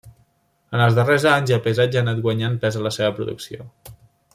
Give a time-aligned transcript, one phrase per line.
[0.77, 3.73] En els darrers anys, el paisatge ha anat guanyant pes a la seva producció.